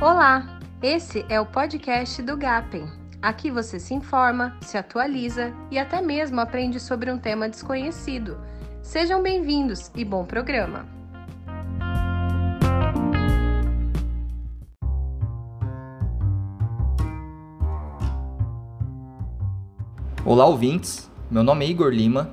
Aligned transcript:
Olá, 0.00 0.60
esse 0.80 1.26
é 1.28 1.40
o 1.40 1.44
podcast 1.44 2.22
do 2.22 2.36
GAPEN. 2.36 2.86
Aqui 3.20 3.50
você 3.50 3.80
se 3.80 3.92
informa, 3.92 4.56
se 4.60 4.78
atualiza 4.78 5.52
e 5.72 5.78
até 5.78 6.00
mesmo 6.00 6.40
aprende 6.40 6.78
sobre 6.78 7.10
um 7.10 7.18
tema 7.18 7.48
desconhecido. 7.48 8.38
Sejam 8.80 9.20
bem-vindos 9.20 9.90
e 9.96 10.04
bom 10.04 10.24
programa! 10.24 10.86
Olá, 20.24 20.46
ouvintes. 20.46 21.10
Meu 21.28 21.42
nome 21.42 21.64
é 21.64 21.70
Igor 21.70 21.90
Lima, 21.90 22.30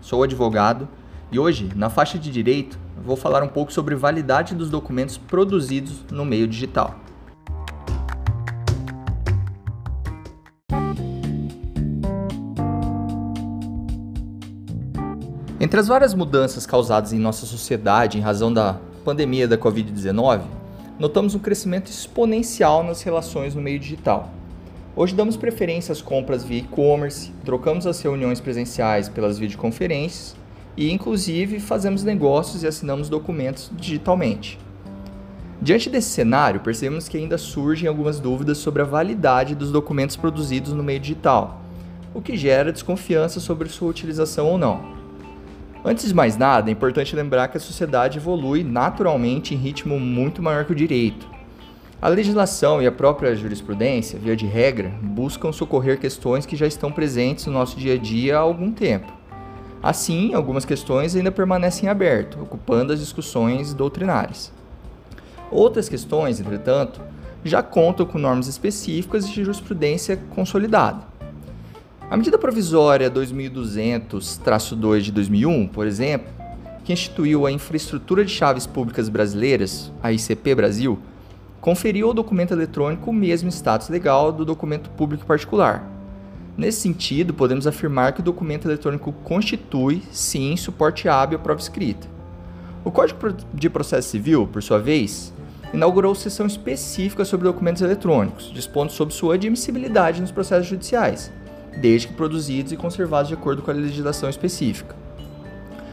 sou 0.00 0.24
advogado 0.24 0.88
e 1.30 1.38
hoje, 1.38 1.70
na 1.76 1.88
faixa 1.88 2.18
de 2.18 2.28
direito, 2.28 2.76
vou 3.04 3.14
falar 3.16 3.44
um 3.44 3.48
pouco 3.48 3.72
sobre 3.72 3.94
validade 3.94 4.52
dos 4.52 4.68
documentos 4.68 5.16
produzidos 5.16 6.04
no 6.10 6.24
meio 6.24 6.48
digital. 6.48 7.03
Entre 15.60 15.78
as 15.78 15.86
várias 15.86 16.14
mudanças 16.14 16.66
causadas 16.66 17.12
em 17.12 17.18
nossa 17.18 17.46
sociedade 17.46 18.18
em 18.18 18.20
razão 18.20 18.52
da 18.52 18.76
pandemia 19.04 19.46
da 19.46 19.56
Covid-19, 19.56 20.40
notamos 20.98 21.36
um 21.36 21.38
crescimento 21.38 21.88
exponencial 21.88 22.82
nas 22.82 23.02
relações 23.02 23.54
no 23.54 23.62
meio 23.62 23.78
digital. 23.78 24.30
Hoje 24.96 25.14
damos 25.14 25.36
preferência 25.36 25.92
às 25.92 26.02
compras 26.02 26.42
via 26.42 26.58
e-commerce, 26.58 27.32
trocamos 27.44 27.86
as 27.86 28.00
reuniões 28.00 28.40
presenciais 28.40 29.08
pelas 29.08 29.38
videoconferências 29.38 30.34
e, 30.76 30.90
inclusive, 30.90 31.60
fazemos 31.60 32.02
negócios 32.02 32.64
e 32.64 32.66
assinamos 32.66 33.08
documentos 33.08 33.70
digitalmente. 33.76 34.58
Diante 35.62 35.88
desse 35.88 36.10
cenário, 36.10 36.60
percebemos 36.60 37.08
que 37.08 37.16
ainda 37.16 37.38
surgem 37.38 37.88
algumas 37.88 38.18
dúvidas 38.18 38.58
sobre 38.58 38.82
a 38.82 38.84
validade 38.84 39.54
dos 39.54 39.70
documentos 39.70 40.16
produzidos 40.16 40.72
no 40.72 40.82
meio 40.82 40.98
digital, 40.98 41.62
o 42.12 42.20
que 42.20 42.36
gera 42.36 42.72
desconfiança 42.72 43.38
sobre 43.38 43.68
sua 43.68 43.88
utilização 43.88 44.48
ou 44.48 44.58
não. 44.58 44.93
Antes 45.86 46.08
de 46.08 46.14
mais 46.14 46.38
nada, 46.38 46.70
é 46.70 46.72
importante 46.72 47.14
lembrar 47.14 47.48
que 47.48 47.58
a 47.58 47.60
sociedade 47.60 48.16
evolui 48.16 48.64
naturalmente 48.64 49.54
em 49.54 49.58
ritmo 49.58 50.00
muito 50.00 50.42
maior 50.42 50.64
que 50.64 50.72
o 50.72 50.74
direito. 50.74 51.28
A 52.00 52.08
legislação 52.08 52.80
e 52.80 52.86
a 52.86 52.92
própria 52.92 53.36
jurisprudência, 53.36 54.18
via 54.18 54.34
de 54.34 54.46
regra, 54.46 54.90
buscam 55.02 55.52
socorrer 55.52 56.00
questões 56.00 56.46
que 56.46 56.56
já 56.56 56.66
estão 56.66 56.90
presentes 56.90 57.44
no 57.44 57.52
nosso 57.52 57.78
dia 57.78 57.94
a 57.94 57.98
dia 57.98 58.38
há 58.38 58.40
algum 58.40 58.72
tempo. 58.72 59.12
Assim, 59.82 60.32
algumas 60.32 60.64
questões 60.64 61.14
ainda 61.14 61.30
permanecem 61.30 61.86
abertas, 61.86 62.40
ocupando 62.40 62.90
as 62.90 63.00
discussões 63.00 63.74
doutrinárias. 63.74 64.50
Outras 65.50 65.86
questões, 65.86 66.40
entretanto, 66.40 66.98
já 67.44 67.62
contam 67.62 68.06
com 68.06 68.16
normas 68.16 68.48
específicas 68.48 69.28
de 69.28 69.44
jurisprudência 69.44 70.18
consolidada. 70.34 71.13
A 72.14 72.16
medida 72.16 72.38
provisória 72.38 73.10
2200-2 73.10 75.00
de 75.00 75.10
2001, 75.10 75.66
por 75.66 75.84
exemplo, 75.84 76.32
que 76.84 76.92
instituiu 76.92 77.44
a 77.44 77.50
Infraestrutura 77.50 78.24
de 78.24 78.30
Chaves 78.30 78.68
Públicas 78.68 79.08
Brasileiras, 79.08 79.90
a 80.00 80.12
ICP 80.12 80.54
Brasil, 80.54 80.96
conferiu 81.60 82.06
ao 82.06 82.14
documento 82.14 82.54
eletrônico 82.54 83.10
o 83.10 83.12
mesmo 83.12 83.48
status 83.48 83.88
legal 83.88 84.30
do 84.30 84.44
documento 84.44 84.90
público 84.90 85.26
particular, 85.26 85.90
Nesse 86.56 86.82
sentido, 86.82 87.34
podemos 87.34 87.66
afirmar 87.66 88.12
que 88.12 88.20
o 88.20 88.22
documento 88.22 88.68
eletrônico 88.68 89.10
constitui, 89.24 90.00
sim, 90.12 90.56
suporte 90.56 91.08
hábil 91.08 91.36
à 91.36 91.40
prova 91.42 91.60
escrita. 91.60 92.06
O 92.84 92.92
Código 92.92 93.34
de 93.52 93.68
Processo 93.68 94.10
Civil, 94.10 94.46
por 94.46 94.62
sua 94.62 94.78
vez, 94.78 95.34
inaugurou 95.72 96.14
sessão 96.14 96.46
específica 96.46 97.24
sobre 97.24 97.48
documentos 97.48 97.82
eletrônicos, 97.82 98.52
dispondo 98.54 98.92
sobre 98.92 99.12
sua 99.12 99.34
admissibilidade 99.34 100.20
nos 100.20 100.30
processos 100.30 100.68
judiciais, 100.68 101.32
desde 101.76 102.08
que 102.08 102.14
produzidos 102.14 102.72
e 102.72 102.76
conservados 102.76 103.28
de 103.28 103.34
acordo 103.34 103.62
com 103.62 103.70
a 103.70 103.74
legislação 103.74 104.28
específica. 104.28 104.94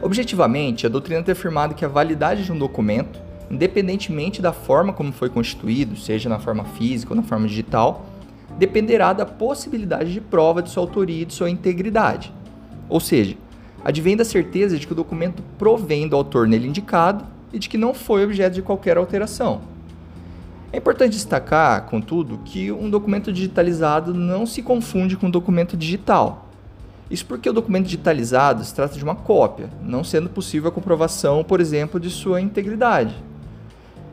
Objetivamente, 0.00 0.84
a 0.84 0.88
doutrina 0.88 1.22
tem 1.22 1.32
afirmado 1.32 1.74
que 1.74 1.84
a 1.84 1.88
validade 1.88 2.44
de 2.44 2.52
um 2.52 2.58
documento, 2.58 3.20
independentemente 3.50 4.42
da 4.42 4.52
forma 4.52 4.92
como 4.92 5.12
foi 5.12 5.28
constituído, 5.28 5.96
seja 5.96 6.28
na 6.28 6.38
forma 6.38 6.64
física 6.64 7.12
ou 7.12 7.16
na 7.16 7.22
forma 7.22 7.46
digital, 7.46 8.06
dependerá 8.58 9.12
da 9.12 9.24
possibilidade 9.24 10.12
de 10.12 10.20
prova 10.20 10.62
de 10.62 10.70
sua 10.70 10.82
autoria 10.82 11.22
e 11.22 11.24
de 11.24 11.32
sua 11.32 11.48
integridade. 11.48 12.32
Ou 12.88 13.00
seja, 13.00 13.36
advém 13.84 14.16
da 14.16 14.24
certeza 14.24 14.78
de 14.78 14.86
que 14.86 14.92
o 14.92 14.96
documento 14.96 15.42
provém 15.56 16.08
do 16.08 16.16
autor 16.16 16.48
nele 16.48 16.68
indicado 16.68 17.24
e 17.52 17.58
de 17.58 17.68
que 17.68 17.78
não 17.78 17.94
foi 17.94 18.24
objeto 18.24 18.54
de 18.54 18.62
qualquer 18.62 18.96
alteração. 18.96 19.71
É 20.72 20.78
importante 20.78 21.12
destacar, 21.12 21.84
contudo, 21.84 22.40
que 22.46 22.72
um 22.72 22.88
documento 22.88 23.30
digitalizado 23.30 24.14
não 24.14 24.46
se 24.46 24.62
confunde 24.62 25.18
com 25.18 25.26
um 25.26 25.30
documento 25.30 25.76
digital. 25.76 26.48
Isso 27.10 27.26
porque 27.26 27.50
o 27.50 27.52
documento 27.52 27.84
digitalizado 27.84 28.64
se 28.64 28.74
trata 28.74 28.96
de 28.96 29.04
uma 29.04 29.14
cópia, 29.14 29.68
não 29.82 30.02
sendo 30.02 30.30
possível 30.30 30.70
a 30.70 30.72
comprovação, 30.72 31.44
por 31.44 31.60
exemplo, 31.60 32.00
de 32.00 32.08
sua 32.08 32.40
integridade. 32.40 33.14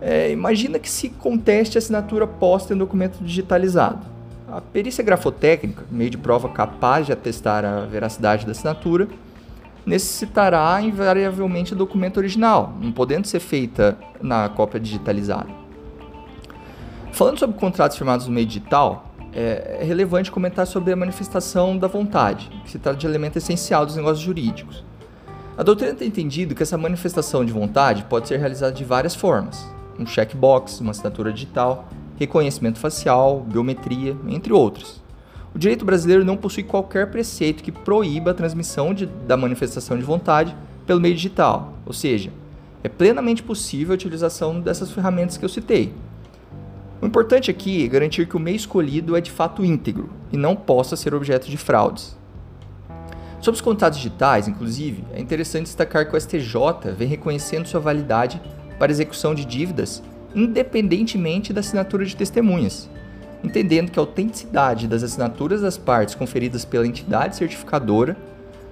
É, 0.00 0.30
imagina 0.32 0.78
que 0.78 0.88
se 0.88 1.10
conteste 1.10 1.76
a 1.76 1.80
assinatura 1.80 2.26
posta 2.26 2.72
em 2.72 2.78
documento 2.78 3.22
digitalizado. 3.22 4.06
A 4.50 4.58
perícia 4.58 5.04
grafotécnica, 5.04 5.84
meio 5.90 6.08
de 6.08 6.16
prova 6.16 6.48
capaz 6.48 7.04
de 7.04 7.12
atestar 7.12 7.66
a 7.66 7.80
veracidade 7.80 8.46
da 8.46 8.52
assinatura, 8.52 9.06
necessitará 9.84 10.80
invariavelmente 10.80 11.74
do 11.74 11.78
documento 11.78 12.16
original, 12.16 12.72
não 12.80 12.92
podendo 12.92 13.26
ser 13.26 13.40
feita 13.40 13.98
na 14.22 14.48
cópia 14.48 14.80
digitalizada. 14.80 15.65
Falando 17.16 17.38
sobre 17.38 17.56
contratos 17.56 17.96
firmados 17.96 18.26
no 18.26 18.32
meio 18.34 18.46
digital, 18.46 19.10
é 19.32 19.80
relevante 19.82 20.30
comentar 20.30 20.66
sobre 20.66 20.92
a 20.92 20.96
manifestação 20.96 21.78
da 21.78 21.88
vontade, 21.88 22.50
que 22.62 22.70
se 22.70 22.78
trata 22.78 22.98
de 22.98 23.06
elemento 23.06 23.38
essencial 23.38 23.86
dos 23.86 23.96
negócios 23.96 24.20
jurídicos. 24.20 24.84
A 25.56 25.62
doutrina 25.62 25.94
tem 25.94 26.08
entendido 26.08 26.54
que 26.54 26.62
essa 26.62 26.76
manifestação 26.76 27.42
de 27.42 27.50
vontade 27.50 28.04
pode 28.04 28.28
ser 28.28 28.36
realizada 28.36 28.74
de 28.74 28.84
várias 28.84 29.14
formas: 29.14 29.66
um 29.98 30.04
checkbox, 30.04 30.78
uma 30.82 30.90
assinatura 30.90 31.32
digital, 31.32 31.88
reconhecimento 32.18 32.78
facial, 32.78 33.40
biometria, 33.40 34.14
entre 34.28 34.52
outros. 34.52 35.02
O 35.54 35.58
direito 35.58 35.86
brasileiro 35.86 36.22
não 36.22 36.36
possui 36.36 36.64
qualquer 36.64 37.10
preceito 37.10 37.62
que 37.62 37.72
proíba 37.72 38.32
a 38.32 38.34
transmissão 38.34 38.92
de, 38.92 39.06
da 39.06 39.38
manifestação 39.38 39.96
de 39.96 40.04
vontade 40.04 40.54
pelo 40.86 41.00
meio 41.00 41.14
digital, 41.14 41.72
ou 41.86 41.94
seja, 41.94 42.30
é 42.84 42.90
plenamente 42.90 43.42
possível 43.42 43.94
a 43.94 43.96
utilização 43.96 44.60
dessas 44.60 44.90
ferramentas 44.90 45.38
que 45.38 45.46
eu 45.46 45.48
citei. 45.48 45.94
O 47.06 47.08
importante 47.08 47.52
aqui 47.52 47.84
é 47.84 47.86
garantir 47.86 48.26
que 48.26 48.36
o 48.36 48.40
meio 48.40 48.56
escolhido 48.56 49.16
é 49.16 49.20
de 49.20 49.30
fato 49.30 49.64
íntegro 49.64 50.10
e 50.32 50.36
não 50.36 50.56
possa 50.56 50.96
ser 50.96 51.14
objeto 51.14 51.48
de 51.48 51.56
fraudes. 51.56 52.16
Sobre 53.40 53.54
os 53.54 53.60
contratos 53.60 54.00
digitais, 54.00 54.48
inclusive, 54.48 55.04
é 55.12 55.20
interessante 55.20 55.66
destacar 55.66 56.10
que 56.10 56.16
o 56.16 56.20
STJ 56.20 56.90
vem 56.98 57.06
reconhecendo 57.06 57.68
sua 57.68 57.78
validade 57.78 58.42
para 58.76 58.90
execução 58.90 59.36
de 59.36 59.44
dívidas 59.44 60.02
independentemente 60.34 61.52
da 61.52 61.60
assinatura 61.60 62.04
de 62.04 62.16
testemunhas, 62.16 62.90
entendendo 63.44 63.92
que 63.92 64.00
a 64.00 64.02
autenticidade 64.02 64.88
das 64.88 65.04
assinaturas 65.04 65.60
das 65.60 65.78
partes 65.78 66.16
conferidas 66.16 66.64
pela 66.64 66.88
entidade 66.88 67.36
certificadora, 67.36 68.16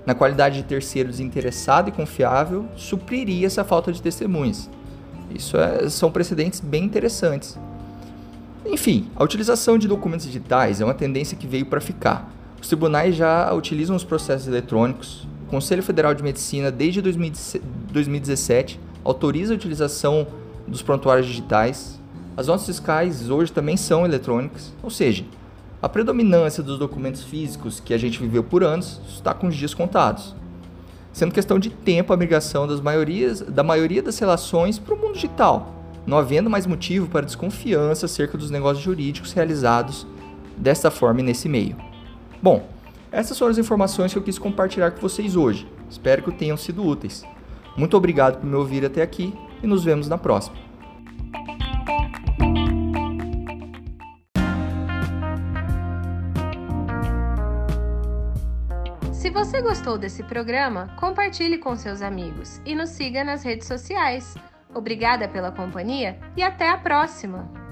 na 0.05 0.13
qualidade 0.13 0.57
de 0.57 0.65
terceiro 0.65 1.09
desinteressado 1.09 1.89
e 1.89 1.93
confiável, 1.93 2.67
supriria 2.75 3.47
essa 3.47 3.63
falta 3.63 3.93
de 3.93 4.03
testemunhas. 4.03 4.69
Isso 5.33 5.57
é, 5.57 5.89
são 5.89 6.11
precedentes 6.11 6.59
bem 6.59 6.83
interessantes. 6.83 7.57
Enfim, 8.67 9.11
a 9.15 9.23
utilização 9.23 9.77
de 9.77 9.87
documentos 9.87 10.25
digitais 10.25 10.81
é 10.81 10.85
uma 10.85 10.95
tendência 10.95 11.37
que 11.37 11.47
veio 11.47 11.67
para 11.67 11.81
ficar. 11.81 12.33
Os 12.61 12.67
tribunais 12.67 13.15
já 13.15 13.53
utilizam 13.53 13.95
os 13.95 14.05
processos 14.05 14.49
eletrônicos. 14.49 15.29
O 15.47 15.51
Conselho 15.51 15.83
Federal 15.83 16.15
de 16.15 16.23
Medicina, 16.23 16.71
desde 16.71 17.03
2017, 17.03 18.81
autoriza 19.05 19.53
a 19.53 19.57
utilização 19.57 20.27
dos 20.67 20.81
prontuários 20.81 21.27
digitais. 21.27 22.01
As 22.37 22.47
notas 22.47 22.65
fiscais 22.65 23.29
hoje 23.29 23.53
também 23.53 23.77
são 23.77 24.07
eletrônicas, 24.07 24.73
ou 24.83 24.91
seja, 24.91 25.25
a 25.83 25.89
predominância 25.89 26.63
dos 26.63 26.79
documentos 26.79 27.23
físicos 27.23 27.79
que 27.79 27.93
a 27.93 27.99
gente 27.99 28.19
viveu 28.19 28.43
por 28.43 28.65
anos 28.65 28.99
está 29.07 29.35
com 29.35 29.49
os 29.49 29.55
dias 29.55 29.75
contados, 29.75 30.35
sendo 31.13 31.35
questão 31.35 31.59
de 31.59 31.69
tempo 31.69 32.15
a 32.15 32.17
migração 32.17 32.67
das 32.67 32.81
maiorias, 32.81 33.43
da 33.43 33.63
maioria 33.63 34.03
das 34.03 34.19
relações 34.19 34.79
para 34.79 34.95
o 34.95 34.99
mundo 34.99 35.13
digital, 35.13 35.74
não 36.07 36.19
havendo 36.19 36.51
mais 36.51 36.67
motivo 36.67 37.09
para 37.09 37.27
desconfiança 37.27 38.07
acerca 38.07 38.37
dos 38.37 38.51
negócios 38.51 38.85
jurídicos 38.85 39.33
realizados 39.33 40.07
desta 40.57 40.91
forma 40.91 41.21
e 41.21 41.25
nesse 41.25 41.49
meio. 41.49 41.77
Bom, 42.43 42.69
essas 43.11 43.39
foram 43.39 43.53
as 43.53 43.59
informações 43.59 44.13
que 44.13 44.19
eu 44.19 44.23
quis 44.23 44.39
compartilhar 44.39 44.91
com 44.91 45.01
vocês 45.01 45.37
hoje. 45.37 45.67
Espero 45.89 46.23
que 46.23 46.33
tenham 46.33 46.57
sido 46.57 46.85
úteis. 46.85 47.25
Muito 47.77 47.97
obrigado 47.97 48.39
por 48.39 48.47
me 48.47 48.55
ouvir 48.55 48.85
até 48.85 49.03
aqui 49.03 49.33
e 49.63 49.67
nos 49.67 49.85
vemos 49.85 50.09
na 50.09 50.19
próxima. 50.19 50.57
Se 59.13 59.31
você 59.31 59.63
gostou 59.63 59.97
desse 59.97 60.23
programa, 60.23 60.95
compartilhe 60.99 61.59
com 61.59 61.75
seus 61.77 62.03
amigos 62.03 62.61
e 62.67 62.75
nos 62.75 62.91
siga 62.91 63.25
nas 63.25 63.43
redes 63.43 63.67
sociais. 63.67 64.35
Obrigada 64.75 65.29
pela 65.29 65.53
companhia 65.53 66.19
e 66.37 66.43
até 66.43 66.69
a 66.69 66.77
próxima! 66.77 67.64